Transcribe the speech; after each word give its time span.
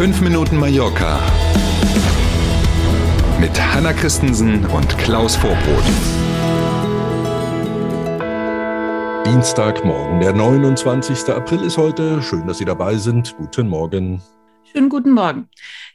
5 0.00 0.22
Minuten 0.22 0.56
Mallorca 0.56 1.20
mit 3.38 3.50
Hanna 3.60 3.92
Christensen 3.92 4.64
und 4.64 4.96
Klaus 4.96 5.36
Vorbrot. 5.36 5.84
Dienstagmorgen, 9.26 10.20
der 10.20 10.32
29. 10.32 11.28
April 11.28 11.64
ist 11.64 11.76
heute. 11.76 12.22
Schön, 12.22 12.46
dass 12.46 12.56
Sie 12.56 12.64
dabei 12.64 12.96
sind. 12.96 13.36
Guten 13.36 13.68
Morgen. 13.68 14.22
Schönen 14.72 14.88
guten 14.88 15.10
Morgen. 15.10 15.50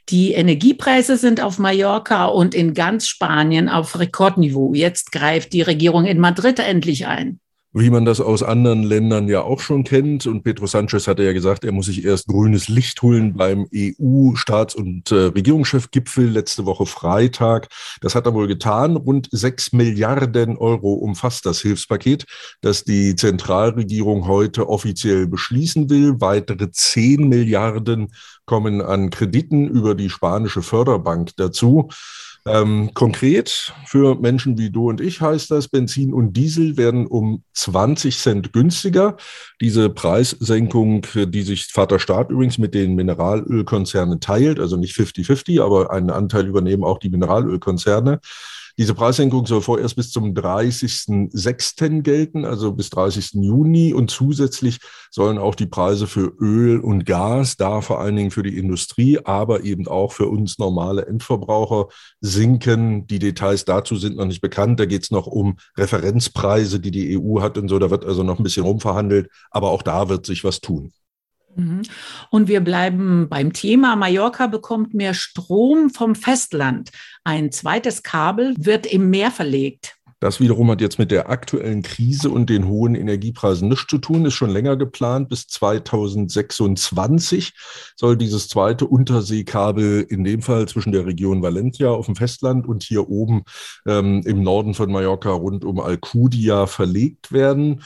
Die 0.08 0.34
Energiepreise 0.34 1.16
sind 1.16 1.40
auf 1.40 1.58
Mallorca 1.58 2.26
und 2.26 2.54
in 2.54 2.74
ganz 2.74 3.08
Spanien 3.08 3.68
auf 3.68 3.98
Rekordniveau. 3.98 4.72
Jetzt 4.74 5.10
greift 5.10 5.52
die 5.52 5.62
Regierung 5.62 6.04
in 6.04 6.20
Madrid 6.20 6.60
endlich 6.60 7.08
ein 7.08 7.40
wie 7.78 7.90
man 7.90 8.06
das 8.06 8.22
aus 8.22 8.42
anderen 8.42 8.82
Ländern 8.82 9.28
ja 9.28 9.42
auch 9.42 9.60
schon 9.60 9.84
kennt. 9.84 10.26
Und 10.26 10.42
Pedro 10.42 10.66
Sanchez 10.66 11.06
hatte 11.06 11.24
ja 11.24 11.34
gesagt, 11.34 11.62
er 11.62 11.72
muss 11.72 11.86
sich 11.86 12.06
erst 12.06 12.26
grünes 12.26 12.68
Licht 12.68 13.02
holen 13.02 13.34
beim 13.34 13.66
EU-Staats- 13.70 14.74
und 14.74 15.12
äh, 15.12 15.26
Regierungschefgipfel 15.26 16.26
letzte 16.26 16.64
Woche 16.64 16.86
Freitag. 16.86 17.68
Das 18.00 18.14
hat 18.14 18.24
er 18.24 18.32
wohl 18.32 18.46
getan. 18.46 18.96
Rund 18.96 19.28
sechs 19.30 19.74
Milliarden 19.74 20.56
Euro 20.56 20.94
umfasst 20.94 21.44
das 21.44 21.60
Hilfspaket, 21.60 22.24
das 22.62 22.84
die 22.84 23.14
Zentralregierung 23.14 24.26
heute 24.26 24.70
offiziell 24.70 25.26
beschließen 25.26 25.90
will. 25.90 26.18
Weitere 26.18 26.70
zehn 26.70 27.28
Milliarden 27.28 28.08
kommen 28.46 28.80
an 28.80 29.10
Krediten 29.10 29.68
über 29.68 29.94
die 29.94 30.08
spanische 30.08 30.62
Förderbank 30.62 31.32
dazu. 31.36 31.90
Ähm, 32.46 32.92
konkret 32.94 33.74
für 33.86 34.14
Menschen 34.14 34.56
wie 34.56 34.70
du 34.70 34.88
und 34.88 35.00
ich 35.00 35.20
heißt 35.20 35.50
das, 35.50 35.66
Benzin 35.66 36.14
und 36.14 36.34
Diesel 36.34 36.76
werden 36.76 37.08
um 37.08 37.42
20 37.54 38.16
Cent 38.18 38.52
günstiger. 38.52 39.16
Diese 39.60 39.90
Preissenkung, 39.90 41.04
die 41.12 41.42
sich 41.42 41.66
Vater 41.66 41.98
Staat 41.98 42.30
übrigens 42.30 42.58
mit 42.58 42.72
den 42.72 42.94
Mineralölkonzernen 42.94 44.20
teilt, 44.20 44.60
also 44.60 44.76
nicht 44.76 44.96
50-50, 44.96 45.60
aber 45.60 45.90
einen 45.90 46.10
Anteil 46.10 46.46
übernehmen 46.46 46.84
auch 46.84 46.98
die 46.98 47.10
Mineralölkonzerne. 47.10 48.20
Diese 48.78 48.92
Preissenkung 48.92 49.46
soll 49.46 49.62
vorerst 49.62 49.96
bis 49.96 50.10
zum 50.10 50.34
30.06. 50.34 52.02
gelten, 52.02 52.44
also 52.44 52.72
bis 52.72 52.90
30. 52.90 53.42
Juni. 53.42 53.94
Und 53.94 54.10
zusätzlich 54.10 54.80
sollen 55.10 55.38
auch 55.38 55.54
die 55.54 55.66
Preise 55.66 56.06
für 56.06 56.34
Öl 56.38 56.80
und 56.80 57.06
Gas, 57.06 57.56
da 57.56 57.80
vor 57.80 58.00
allen 58.00 58.16
Dingen 58.16 58.30
für 58.30 58.42
die 58.42 58.58
Industrie, 58.58 59.18
aber 59.24 59.64
eben 59.64 59.88
auch 59.88 60.12
für 60.12 60.26
uns 60.26 60.58
normale 60.58 61.06
Endverbraucher 61.06 61.88
sinken. 62.20 63.06
Die 63.06 63.18
Details 63.18 63.64
dazu 63.64 63.96
sind 63.96 64.16
noch 64.16 64.26
nicht 64.26 64.42
bekannt. 64.42 64.78
Da 64.78 64.84
geht 64.84 65.04
es 65.04 65.10
noch 65.10 65.26
um 65.26 65.56
Referenzpreise, 65.78 66.78
die 66.78 66.90
die 66.90 67.18
EU 67.18 67.40
hat 67.40 67.56
und 67.56 67.68
so. 67.68 67.78
Da 67.78 67.90
wird 67.90 68.04
also 68.04 68.24
noch 68.24 68.38
ein 68.38 68.44
bisschen 68.44 68.64
rumverhandelt. 68.64 69.30
Aber 69.50 69.70
auch 69.70 69.82
da 69.82 70.10
wird 70.10 70.26
sich 70.26 70.44
was 70.44 70.60
tun. 70.60 70.92
Mhm. 71.56 71.82
Und 72.30 72.48
wir 72.48 72.60
bleiben 72.60 73.28
beim 73.28 73.52
Thema. 73.52 73.96
Mallorca 73.96 74.46
bekommt 74.46 74.94
mehr 74.94 75.14
Strom 75.14 75.90
vom 75.90 76.14
Festland. 76.14 76.90
Ein 77.24 77.50
zweites 77.50 78.02
Kabel 78.02 78.54
wird 78.58 78.86
im 78.86 79.10
Meer 79.10 79.30
verlegt. 79.30 79.96
Das 80.18 80.40
wiederum 80.40 80.70
hat 80.70 80.80
jetzt 80.80 80.98
mit 80.98 81.10
der 81.10 81.28
aktuellen 81.28 81.82
Krise 81.82 82.30
und 82.30 82.48
den 82.48 82.66
hohen 82.66 82.94
Energiepreisen 82.94 83.68
nichts 83.68 83.88
zu 83.88 83.98
tun, 83.98 84.24
ist 84.24 84.32
schon 84.32 84.48
länger 84.48 84.76
geplant. 84.76 85.28
Bis 85.28 85.46
2026 85.46 87.52
soll 87.96 88.16
dieses 88.16 88.48
zweite 88.48 88.86
Unterseekabel 88.86 90.06
in 90.08 90.24
dem 90.24 90.40
Fall 90.40 90.66
zwischen 90.68 90.92
der 90.92 91.04
Region 91.04 91.42
Valencia 91.42 91.90
auf 91.90 92.06
dem 92.06 92.16
Festland 92.16 92.66
und 92.66 92.82
hier 92.82 93.10
oben 93.10 93.42
ähm, 93.86 94.22
im 94.24 94.42
Norden 94.42 94.72
von 94.72 94.90
Mallorca 94.90 95.30
rund 95.30 95.66
um 95.66 95.80
Alcudia 95.80 96.66
verlegt 96.66 97.30
werden. 97.30 97.82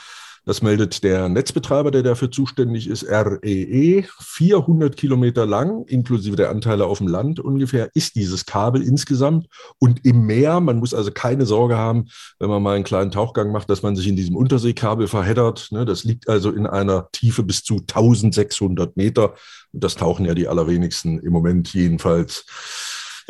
Das 0.51 0.63
meldet 0.63 1.05
der 1.05 1.29
Netzbetreiber, 1.29 1.93
der 1.93 2.03
dafür 2.03 2.29
zuständig 2.29 2.89
ist, 2.89 3.05
REE. 3.09 4.05
400 4.19 4.93
e. 4.93 4.97
Kilometer 4.97 5.47
lang, 5.47 5.85
inklusive 5.85 6.35
der 6.35 6.51
Anteile 6.51 6.87
auf 6.87 6.99
dem 6.99 7.07
Land 7.07 7.39
ungefähr, 7.39 7.89
ist 7.95 8.17
dieses 8.17 8.47
Kabel 8.47 8.83
insgesamt. 8.83 9.47
Und 9.79 10.05
im 10.05 10.27
Meer, 10.27 10.59
man 10.59 10.81
muss 10.81 10.93
also 10.93 11.13
keine 11.13 11.47
Sorge 11.47 11.77
haben, 11.77 12.09
wenn 12.41 12.51
man 12.51 12.65
mal 12.65 12.75
einen 12.75 12.83
kleinen 12.83 13.13
Tauchgang 13.13 13.53
macht, 13.53 13.71
dass 13.71 13.85
man 13.85 13.95
sich 13.95 14.09
in 14.09 14.17
diesem 14.17 14.35
Unterseekabel 14.35 15.07
verheddert. 15.07 15.69
Ne, 15.71 15.85
das 15.85 16.03
liegt 16.03 16.29
also 16.29 16.51
in 16.51 16.67
einer 16.67 17.09
Tiefe 17.13 17.45
bis 17.45 17.63
zu 17.63 17.77
1600 17.77 18.97
Meter. 18.97 19.35
Und 19.73 19.85
das 19.85 19.95
tauchen 19.95 20.27
ja 20.27 20.35
die 20.35 20.49
allerwenigsten 20.49 21.21
im 21.21 21.33
Moment 21.33 21.73
jedenfalls. 21.75 22.45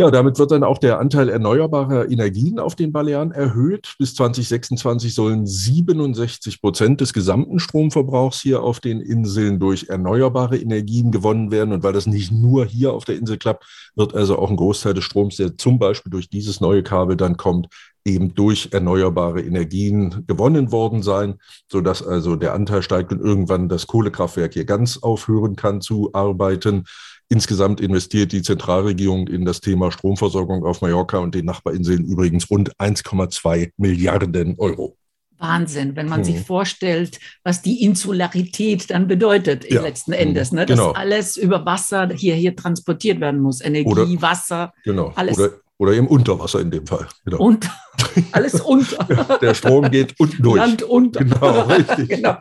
Ja, 0.01 0.11
damit 0.11 0.39
wird 0.39 0.51
dann 0.51 0.65
auch 0.65 0.79
der 0.79 0.99
Anteil 0.99 1.29
erneuerbarer 1.29 2.11
Energien 2.11 2.59
auf 2.59 2.75
den 2.75 2.91
Balearen 2.91 3.33
erhöht. 3.33 3.97
Bis 3.99 4.15
2026 4.15 5.15
sollen 5.15 5.47
67 5.47 6.63
Prozent 6.63 7.03
des 7.03 7.13
gesamten 7.13 7.59
Stromverbrauchs 7.59 8.41
hier 8.41 8.63
auf 8.63 8.81
den 8.81 9.03
Inseln 9.03 9.59
durch 9.59 9.91
erneuerbare 9.91 10.57
Energien 10.57 11.13
gewonnen 11.13 11.51
werden. 11.51 11.75
Und 11.75 11.83
weil 11.83 11.93
das 11.93 12.07
nicht 12.07 12.33
nur 12.33 12.65
hier 12.65 12.95
auf 12.95 13.05
der 13.05 13.19
Insel 13.19 13.37
klappt, 13.37 13.67
wird 13.95 14.15
also 14.15 14.39
auch 14.39 14.49
ein 14.49 14.57
Großteil 14.57 14.95
des 14.95 15.05
Stroms, 15.05 15.37
der 15.37 15.59
zum 15.59 15.79
Beispiel 15.79 16.09
durch 16.09 16.31
dieses 16.31 16.63
neue 16.63 16.83
Kabel 16.83 17.19
dann 17.19 17.37
kommt, 17.37 17.69
eben 18.05 18.35
durch 18.35 18.69
erneuerbare 18.73 19.43
Energien 19.43 20.25
gewonnen 20.27 20.73
worden 20.73 21.03
sein, 21.03 21.35
sodass 21.71 22.03
also 22.03 22.37
der 22.37 22.55
Anteil 22.55 22.83
steigt 22.83 23.13
und 23.13 23.21
irgendwann 23.21 23.69
das 23.69 23.87
Kohlekraftwerk 23.87 24.55
hier 24.55 24.65
ganz 24.65 24.99
aufhören 24.99 25.57
kann 25.57 25.81
zu 25.81 26.11
arbeiten. 26.13 26.85
Insgesamt 27.29 27.81
investiert 27.81 28.33
die 28.33 28.43
Zentralregierung 28.43 29.29
in 29.29 29.45
das 29.45 29.61
Thema 29.61 29.93
Stromversorgung 29.93 30.65
auf 30.65 30.81
Mallorca 30.81 31.19
und 31.19 31.35
den 31.35 31.45
Nachbarinseln 31.45 32.05
übrigens 32.05 32.51
rund 32.51 32.75
1,2 32.77 33.71
Milliarden 33.77 34.57
Euro. 34.59 34.97
Wahnsinn, 35.39 35.97
wenn 35.97 36.09
man 36.09 36.19
hm. 36.19 36.25
sich 36.25 36.35
mhm. 36.37 36.45
vorstellt, 36.45 37.19
was 37.43 37.63
die 37.63 37.83
Insularität 37.83 38.91
dann 38.91 39.09
bedeutet 39.09 39.71
ja. 39.71 39.81
letzten 39.81 40.13
Endes, 40.13 40.53
ne? 40.53 40.67
dass 40.67 40.79
genau. 40.79 40.93
alles 40.93 41.37
über 41.37 41.65
Wasser 41.65 42.11
hier, 42.15 42.35
hier 42.35 42.55
transportiert 42.55 43.21
werden 43.21 43.41
muss. 43.41 43.61
Energie, 43.63 43.89
Oder, 43.89 44.23
Wasser, 44.23 44.73
genau. 44.85 45.13
alles. 45.17 45.39
Oder 45.39 45.53
oder 45.81 45.93
eben 45.95 46.09
Unterwasser 46.09 46.61
in 46.61 46.71
dem 46.71 46.87
Fall. 46.87 47.09
Genau. 47.25 47.39
Und 47.39 47.71
alles 48.33 48.61
unter. 48.61 49.07
Ja, 49.09 49.39
der 49.39 49.55
Strom 49.55 49.91
geht 49.91 50.15
unten 50.21 50.43
durch. 50.43 50.57
Land 50.57 50.83
unter. 50.83 51.25
Genau, 51.25 51.61
richtig. 51.69 52.09
genau. 52.11 52.37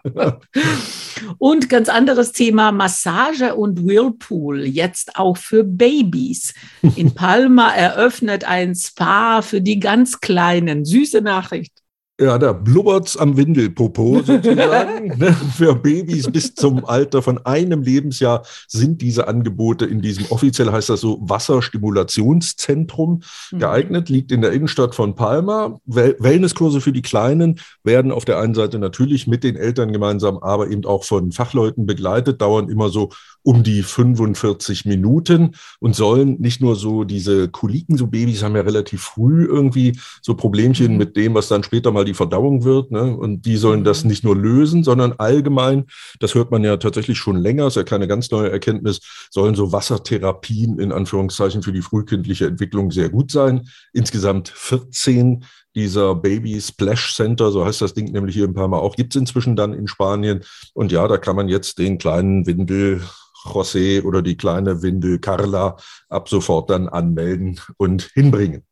Und 1.38 1.70
ganz 1.70 1.88
anderes 1.88 2.34
Thema, 2.34 2.74
Massage 2.74 3.56
und 3.56 3.88
Whirlpool, 3.88 4.66
jetzt 4.66 5.16
auch 5.16 5.38
für 5.38 5.64
Babys. 5.64 6.54
In 6.98 7.16
Palma 7.16 7.72
eröffnet 7.74 8.44
ein 8.44 8.76
Spa 8.76 9.42
für 9.42 9.62
die 9.62 9.80
ganz 9.80 10.20
Kleinen. 10.20 10.84
Süße 10.84 11.22
Nachricht. 11.22 11.72
Ja, 12.20 12.38
da 12.38 12.52
blubbert's 12.52 13.16
am 13.16 13.38
Windelpopo 13.38 14.22
sozusagen. 14.24 15.14
Ne? 15.20 15.34
Für 15.34 15.76
Babys 15.76 16.32
bis 16.32 16.54
zum 16.54 16.86
Alter 16.86 17.22
von 17.22 17.46
einem 17.46 17.82
Lebensjahr 17.82 18.44
sind 18.68 19.02
diese 19.02 19.28
Angebote 19.28 19.86
in 19.86 20.02
diesem, 20.02 20.26
offiziell 20.30 20.72
heißt 20.72 20.90
das 20.90 21.02
so, 21.02 21.20
Wasserstimulationszentrum 21.22 23.22
mhm. 23.52 23.60
geeignet, 23.60 24.10
liegt 24.10 24.32
in 24.32 24.42
der 24.42 24.52
Innenstadt 24.52 24.96
von 24.96 25.16
Palma. 25.16 25.80
Wellnesskurse 25.86 26.82
für 26.82 26.92
die 26.92 27.02
Kleinen 27.02 27.60
werden 27.84 28.12
auf 28.12 28.26
der 28.26 28.40
einen 28.40 28.54
Seite 28.54 28.80
natürlich 28.80 29.28
mit 29.28 29.44
den 29.44 29.56
Eltern 29.56 29.94
gemeinsam, 29.94 30.38
aber 30.38 30.70
eben 30.70 30.86
auch 30.86 31.04
von 31.04 31.32
Fachleuten 31.32 31.86
begleitet, 31.86 32.42
dauern 32.42 32.70
immer 32.70 32.90
so 32.90 33.10
um 33.44 33.64
die 33.64 33.84
45 33.84 34.86
Minuten 34.86 35.56
und 35.80 35.96
sollen 35.96 36.40
nicht 36.40 36.62
nur 36.62 36.76
so 36.76 37.04
diese 37.04 37.48
Koliken, 37.48 37.98
so 37.98 38.08
Babys 38.08 38.44
haben 38.44 38.56
ja 38.56 38.62
relativ 38.62 39.02
früh 39.02 39.46
irgendwie 39.46 39.98
so 40.22 40.36
Problemchen 40.36 40.94
mhm. 40.94 40.98
mit 40.98 41.16
dem, 41.16 41.34
was 41.34 41.48
dann 41.48 41.64
später 41.64 41.92
mal 41.92 42.06
die 42.10 42.14
Verdauung 42.14 42.64
wird. 42.64 42.92
Ne? 42.92 43.16
Und 43.16 43.46
die 43.46 43.58
sollen 43.58 43.84
das 43.84 44.04
mhm. 44.04 44.10
nicht 44.10 44.24
nur 44.24 44.36
lösen, 44.36 44.84
sondern 44.84 45.14
allgemein, 45.14 45.86
das 46.20 46.36
hört 46.36 46.52
man 46.52 46.64
ja 46.64 46.78
tatsächlich 46.78 47.18
schon 47.18 47.38
länger, 47.38 47.68
ist 47.68 47.76
ja 47.76 47.84
keine 47.84 48.08
ganz 48.08 48.30
neue 48.32 48.52
Erkenntnis, 48.52 49.00
sollen 49.32 49.56
so 49.56 49.72
Wassertherapien 49.72 50.80
in 50.80 50.92
Anführungszeichen 50.92 51.64
für 51.64 51.72
die 51.72 51.82
frühkindliche 51.82 52.48
Entwicklung 52.48 52.92
sehr 52.92 53.10
gut 53.10 53.32
sein. 53.32 53.68
Insgesamt 53.94 54.50
14 54.50 55.46
dieser 55.76 56.16
Baby 56.16 56.60
Splash 56.60 57.16
Center, 57.16 57.52
so 57.52 57.64
heißt 57.64 57.82
das 57.82 57.94
Ding 57.94 58.12
nämlich 58.12 58.36
hier 58.36 58.46
in 58.46 58.54
Palma 58.54 58.78
auch, 58.78 58.96
gibt 58.96 59.16
es 59.16 59.20
inzwischen 59.20 59.56
dann 59.56 59.74
in 59.74 59.88
Spanien. 59.88 60.42
Und 60.74 60.92
ja, 60.92 61.08
da 61.08 61.18
kann 61.18 61.36
man 61.36 61.48
jetzt 61.48 61.78
den 61.78 61.98
kleinen 61.98 62.46
Windel 62.48 63.02
José 63.46 64.04
oder 64.04 64.22
die 64.22 64.36
kleine 64.36 64.82
Windel 64.82 65.20
Carla 65.20 65.78
ab 66.10 66.28
sofort 66.28 66.70
dann 66.70 66.90
anmelden 66.90 67.60
und 67.78 68.10
hinbringen. 68.14 68.64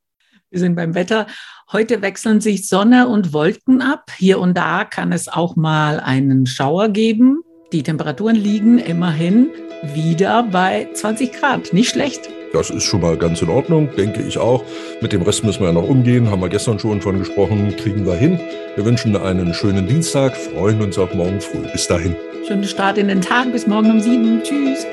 Wir 0.50 0.60
sind 0.60 0.76
beim 0.76 0.96
Wetter. 0.96 1.28
Heute 1.72 2.02
wechseln 2.02 2.40
sich 2.40 2.70
Sonne 2.70 3.08
und 3.10 3.34
Wolken 3.34 3.82
ab. 3.82 4.12
Hier 4.18 4.40
und 4.40 4.56
da 4.58 4.86
kann 4.86 5.12
es 5.12 5.28
auch 5.28 5.56
mal 5.58 6.00
einen 6.00 6.46
Schauer 6.46 6.90
geben. 6.90 7.42
Die 7.74 7.84
Temperaturen 7.84 8.36
liegen 8.36 8.78
immerhin 8.80 9.50
wieder 9.94 10.44
bei 10.44 10.88
20 10.94 11.34
Grad. 11.34 11.74
Nicht 11.74 11.90
schlecht. 11.90 12.30
Das 12.54 12.70
ist 12.70 12.84
schon 12.84 13.02
mal 13.02 13.18
ganz 13.18 13.42
in 13.42 13.50
Ordnung, 13.50 13.90
denke 13.98 14.22
ich 14.22 14.38
auch. 14.38 14.64
Mit 15.02 15.12
dem 15.12 15.22
Rest 15.22 15.44
müssen 15.44 15.60
wir 15.60 15.68
ja 15.68 15.74
noch 15.74 15.88
umgehen, 15.88 16.32
haben 16.32 16.42
wir 16.42 16.48
gestern 16.48 16.80
schon 16.80 17.02
von 17.02 17.20
gesprochen, 17.20 17.76
kriegen 17.76 18.06
wir 18.06 18.16
hin. 18.16 18.40
Wir 18.76 18.86
wünschen 18.86 19.18
einen 19.18 19.54
schönen 19.54 19.86
Dienstag, 19.86 20.36
freuen 20.38 20.82
uns 20.82 20.98
auf 20.98 21.14
morgen 21.14 21.42
früh. 21.42 21.68
Bis 21.74 21.88
dahin. 21.88 22.16
Schönen 22.48 22.64
Start 22.64 22.98
in 22.98 23.10
den 23.10 23.22
Tag, 23.22 23.52
bis 23.52 23.68
morgen 23.68 23.92
um 23.92 24.00
sieben. 24.00 24.42
Tschüss. 24.44 24.86